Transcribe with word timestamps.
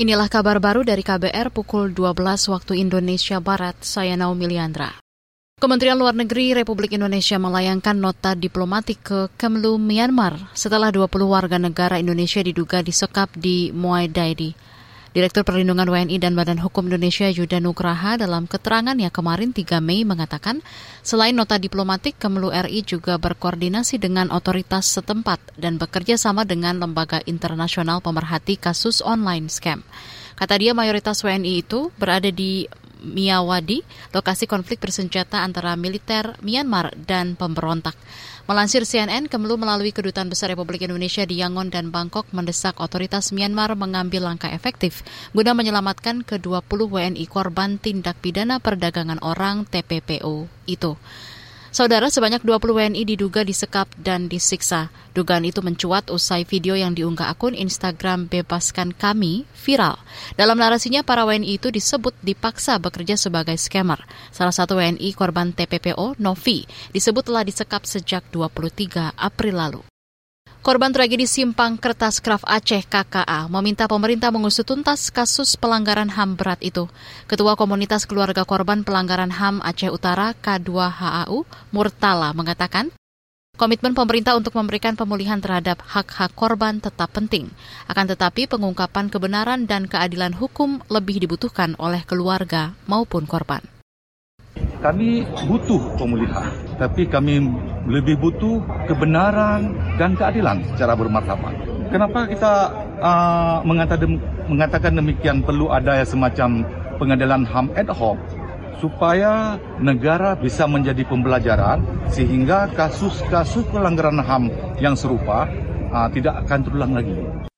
Inilah 0.00 0.32
kabar 0.32 0.56
baru 0.64 0.80
dari 0.80 1.04
KBR 1.04 1.52
pukul 1.52 1.92
12 1.92 2.24
waktu 2.48 2.80
Indonesia 2.80 3.36
Barat. 3.36 3.76
Saya 3.84 4.16
Naomi 4.16 4.48
Liandra. 4.48 4.96
Kementerian 5.60 6.00
Luar 6.00 6.16
Negeri 6.16 6.56
Republik 6.56 6.96
Indonesia 6.96 7.36
melayangkan 7.36 8.00
nota 8.00 8.32
diplomatik 8.32 9.04
ke 9.04 9.28
Kemlu 9.36 9.76
Myanmar 9.76 10.56
setelah 10.56 10.88
20 10.88 11.04
warga 11.28 11.60
negara 11.60 12.00
Indonesia 12.00 12.40
diduga 12.40 12.80
disekap 12.80 13.28
di 13.36 13.76
Muay 13.76 14.08
Daidi. 14.08 14.56
Direktur 15.10 15.42
Perlindungan 15.42 15.90
WNI 15.90 16.22
dan 16.22 16.38
Badan 16.38 16.62
Hukum 16.62 16.86
Indonesia 16.86 17.26
Yuda 17.26 17.58
Nugraha 17.58 18.14
dalam 18.14 18.46
keterangannya 18.46 19.10
kemarin 19.10 19.50
3 19.50 19.82
Mei 19.82 20.06
mengatakan, 20.06 20.62
selain 21.02 21.34
nota 21.34 21.58
diplomatik, 21.58 22.14
Kemlu 22.14 22.54
RI 22.54 22.86
juga 22.86 23.18
berkoordinasi 23.18 23.98
dengan 23.98 24.30
otoritas 24.30 24.86
setempat 24.86 25.42
dan 25.58 25.82
bekerja 25.82 26.14
sama 26.14 26.46
dengan 26.46 26.78
lembaga 26.78 27.18
internasional 27.26 27.98
pemerhati 27.98 28.54
kasus 28.54 29.02
online 29.02 29.50
scam. 29.50 29.82
Kata 30.38 30.54
dia 30.62 30.78
mayoritas 30.78 31.26
WNI 31.26 31.66
itu 31.66 31.90
berada 31.98 32.30
di 32.30 32.70
Miyawadi, 33.00 33.82
lokasi 34.12 34.44
konflik 34.44 34.78
bersenjata 34.78 35.40
antara 35.40 35.74
militer 35.74 36.36
Myanmar 36.44 36.92
dan 37.08 37.34
pemberontak. 37.34 37.96
Melansir 38.44 38.82
CNN, 38.82 39.30
Kemlu 39.30 39.54
melalui 39.56 39.94
Kedutaan 39.94 40.26
Besar 40.26 40.50
Republik 40.50 40.82
Indonesia 40.82 41.22
di 41.22 41.38
Yangon 41.38 41.70
dan 41.70 41.94
Bangkok 41.94 42.26
mendesak 42.34 42.82
otoritas 42.82 43.30
Myanmar 43.30 43.72
mengambil 43.78 44.26
langkah 44.26 44.50
efektif 44.50 45.06
guna 45.30 45.54
menyelamatkan 45.54 46.26
ke-20 46.26 46.80
WNI 46.90 47.24
korban 47.30 47.78
tindak 47.78 48.18
pidana 48.18 48.58
perdagangan 48.58 49.22
orang 49.22 49.64
TPPO 49.70 50.50
itu. 50.66 50.98
Saudara, 51.70 52.10
sebanyak 52.10 52.42
20 52.42 52.74
WNI 52.74 53.02
diduga 53.06 53.46
disekap 53.46 53.86
dan 53.94 54.26
disiksa. 54.26 54.90
Dugaan 55.14 55.46
itu 55.46 55.62
mencuat 55.62 56.10
usai 56.10 56.42
video 56.42 56.74
yang 56.74 56.98
diunggah 56.98 57.30
akun 57.30 57.54
Instagram 57.54 58.26
Bebaskan 58.26 58.90
Kami 58.90 59.46
viral. 59.54 59.94
Dalam 60.34 60.58
narasinya, 60.58 61.06
para 61.06 61.22
WNI 61.22 61.62
itu 61.62 61.70
disebut 61.70 62.18
dipaksa 62.26 62.82
bekerja 62.82 63.14
sebagai 63.14 63.54
scammer. 63.54 64.02
Salah 64.34 64.50
satu 64.50 64.82
WNI 64.82 65.14
korban 65.14 65.54
TPPO, 65.54 66.18
Novi, 66.18 66.66
disebut 66.90 67.30
telah 67.30 67.46
disekap 67.46 67.86
sejak 67.86 68.26
23 68.34 69.14
April 69.14 69.54
lalu. 69.54 69.89
Korban 70.60 70.92
tragedi 70.92 71.24
Simpang 71.24 71.80
Kertas 71.80 72.20
Kraft 72.20 72.44
Aceh 72.44 72.84
KKA 72.84 73.48
meminta 73.48 73.88
pemerintah 73.88 74.28
mengusut 74.28 74.68
tuntas 74.68 75.08
kasus 75.08 75.56
pelanggaran 75.56 76.12
HAM 76.12 76.36
berat 76.36 76.60
itu. 76.60 76.84
Ketua 77.24 77.56
Komunitas 77.56 78.04
Keluarga 78.04 78.44
Korban 78.44 78.84
Pelanggaran 78.84 79.32
HAM 79.32 79.64
Aceh 79.64 79.88
Utara 79.88 80.36
K2HAU, 80.36 81.48
Murtala, 81.72 82.36
mengatakan, 82.36 82.92
Komitmen 83.56 83.96
pemerintah 83.96 84.36
untuk 84.36 84.52
memberikan 84.52 85.00
pemulihan 85.00 85.40
terhadap 85.40 85.80
hak-hak 85.80 86.36
korban 86.36 86.76
tetap 86.76 87.08
penting. 87.08 87.48
Akan 87.88 88.04
tetapi 88.04 88.44
pengungkapan 88.44 89.08
kebenaran 89.08 89.64
dan 89.64 89.88
keadilan 89.88 90.36
hukum 90.36 90.84
lebih 90.92 91.24
dibutuhkan 91.24 91.72
oleh 91.80 92.04
keluarga 92.04 92.76
maupun 92.84 93.24
korban. 93.24 93.64
Kami 94.80 95.24
butuh 95.44 95.96
pemulihan, 95.96 96.52
tapi 96.80 97.04
kami 97.04 97.48
lebih 97.88 98.20
butuh 98.20 98.60
kebenaran 98.84 99.72
dan 99.96 100.12
keadilan 100.16 100.60
secara 100.74 100.92
bermartabat. 100.92 101.54
Kenapa 101.90 102.28
kita 102.28 102.52
uh, 103.02 103.58
mengatakan 104.46 104.92
demikian 104.94 105.42
perlu 105.42 105.72
ada 105.72 106.04
semacam 106.06 106.62
pengadilan 107.00 107.42
HAM 107.48 107.66
ad 107.74 107.90
hoc 107.90 108.20
supaya 108.78 109.60
negara 109.76 110.38
bisa 110.38 110.64
menjadi 110.64 111.04
pembelajaran 111.04 111.84
sehingga 112.08 112.70
kasus-kasus 112.72 113.68
pelanggaran 113.68 114.22
HAM 114.22 114.48
yang 114.80 114.96
serupa 114.96 115.50
uh, 115.92 116.08
tidak 116.14 116.46
akan 116.46 116.58
terulang 116.64 116.92
lagi. 116.96 117.49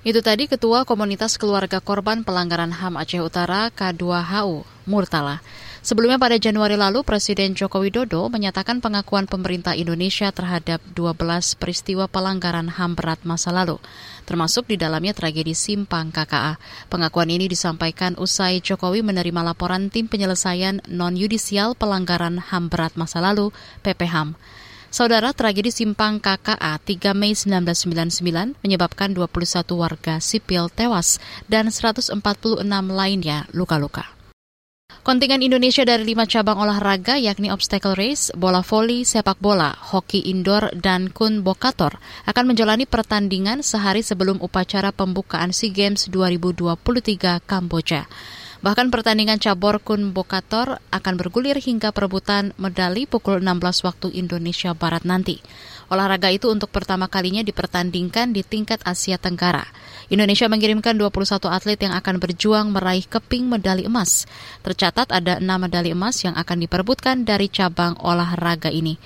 Itu 0.00 0.24
tadi 0.24 0.48
Ketua 0.48 0.88
Komunitas 0.88 1.36
Keluarga 1.36 1.76
Korban 1.76 2.24
Pelanggaran 2.24 2.72
HAM 2.72 2.96
Aceh 2.96 3.20
Utara 3.20 3.68
K2HU, 3.68 4.64
Murtala. 4.88 5.44
Sebelumnya 5.84 6.16
pada 6.16 6.40
Januari 6.40 6.72
lalu, 6.72 7.04
Presiden 7.04 7.52
Joko 7.52 7.84
Widodo 7.84 8.32
menyatakan 8.32 8.80
pengakuan 8.80 9.28
pemerintah 9.28 9.76
Indonesia 9.76 10.32
terhadap 10.32 10.80
12 10.96 11.20
peristiwa 11.60 12.08
pelanggaran 12.08 12.72
HAM 12.72 12.96
berat 12.96 13.20
masa 13.28 13.52
lalu, 13.52 13.76
termasuk 14.24 14.72
di 14.72 14.80
dalamnya 14.80 15.12
tragedi 15.12 15.52
Simpang 15.52 16.08
KKA. 16.08 16.56
Pengakuan 16.88 17.28
ini 17.28 17.44
disampaikan 17.52 18.16
usai 18.16 18.64
Jokowi 18.64 19.04
menerima 19.04 19.52
laporan 19.52 19.92
tim 19.92 20.08
penyelesaian 20.08 20.80
non-yudisial 20.88 21.76
pelanggaran 21.76 22.40
HAM 22.40 22.72
berat 22.72 22.96
masa 22.96 23.20
lalu, 23.20 23.52
PPHAM. 23.84 24.32
Saudara, 24.90 25.30
tragedi 25.30 25.70
Simpang 25.70 26.18
KKA 26.18 26.82
3 26.82 27.14
Mei 27.14 27.38
1999 27.38 28.58
menyebabkan 28.58 29.14
21 29.14 29.62
warga 29.78 30.18
sipil 30.18 30.66
tewas 30.66 31.22
dan 31.46 31.70
146 31.70 32.18
lainnya 32.90 33.46
luka-luka. 33.54 34.18
Kontingen 35.06 35.46
Indonesia 35.46 35.86
dari 35.86 36.02
lima 36.02 36.26
cabang 36.26 36.58
olahraga 36.58 37.14
yakni 37.16 37.54
obstacle 37.54 37.94
race, 37.94 38.34
bola 38.34 38.66
voli, 38.66 39.06
sepak 39.06 39.38
bola, 39.38 39.72
hoki 39.72 40.26
indoor, 40.26 40.74
dan 40.74 41.06
kun 41.14 41.46
bokator 41.46 42.02
akan 42.26 42.50
menjalani 42.50 42.82
pertandingan 42.82 43.62
sehari 43.62 44.02
sebelum 44.02 44.42
upacara 44.42 44.90
pembukaan 44.90 45.54
SEA 45.54 45.70
Games 45.70 46.10
2023 46.10 47.46
Kamboja. 47.46 48.10
Bahkan 48.60 48.92
pertandingan 48.92 49.40
cabur 49.40 49.80
kun 49.80 50.12
bokator 50.12 50.84
akan 50.92 51.14
bergulir 51.16 51.56
hingga 51.56 51.96
perebutan 51.96 52.52
medali 52.60 53.08
pukul 53.08 53.40
16 53.40 53.88
waktu 53.88 54.12
Indonesia 54.12 54.76
Barat 54.76 55.08
nanti. 55.08 55.40
Olahraga 55.88 56.28
itu 56.28 56.52
untuk 56.52 56.68
pertama 56.68 57.08
kalinya 57.08 57.40
dipertandingkan 57.40 58.36
di 58.36 58.44
tingkat 58.44 58.84
Asia 58.84 59.16
Tenggara. 59.16 59.64
Indonesia 60.12 60.44
mengirimkan 60.44 60.92
21 60.92 61.48
atlet 61.48 61.80
yang 61.80 61.96
akan 61.96 62.20
berjuang 62.20 62.68
meraih 62.68 63.08
keping 63.08 63.48
medali 63.48 63.88
emas. 63.88 64.28
Tercatat 64.60 65.08
ada 65.08 65.40
6 65.40 65.48
medali 65.56 65.96
emas 65.96 66.20
yang 66.20 66.36
akan 66.36 66.60
diperebutkan 66.60 67.24
dari 67.24 67.48
cabang 67.48 67.96
olahraga 67.96 68.68
ini. 68.68 69.00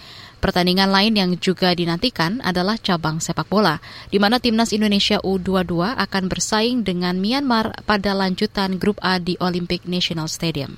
Pertandingan 0.45 0.93
lain 0.93 1.17
yang 1.17 1.31
juga 1.41 1.73
dinantikan 1.73 2.45
adalah 2.45 2.77
cabang 2.77 3.17
sepak 3.17 3.49
bola, 3.49 3.81
di 4.13 4.21
mana 4.21 4.37
timnas 4.37 4.77
Indonesia 4.77 5.17
U22 5.25 5.97
akan 5.97 6.25
bersaing 6.29 6.85
dengan 6.85 7.17
Myanmar 7.17 7.73
pada 7.89 8.13
lanjutan 8.13 8.77
Grup 8.77 9.01
A 9.01 9.17
di 9.17 9.41
Olympic 9.41 9.89
National 9.89 10.29
Stadium. 10.29 10.77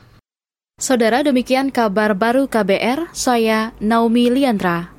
Saudara, 0.78 1.26
demikian 1.26 1.74
kabar 1.74 2.14
baru 2.14 2.46
KBR, 2.46 3.10
saya 3.10 3.74
Naomi 3.82 4.30
Liandra. 4.30 4.95